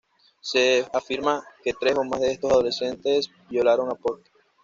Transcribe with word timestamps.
Se 0.41 0.83
afirma 0.93 1.45
que 1.63 1.73
tres 1.79 1.95
o 1.95 2.03
más 2.03 2.19
de 2.21 2.31
estos 2.31 2.49
adolescentes 2.51 3.29
violaron 3.51 3.87
a 3.91 3.93
Pott. 3.93 4.25